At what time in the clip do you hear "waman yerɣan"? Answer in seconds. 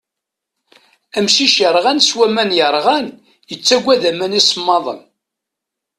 2.17-3.07